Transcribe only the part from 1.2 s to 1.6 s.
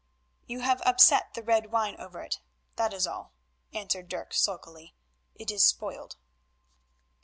the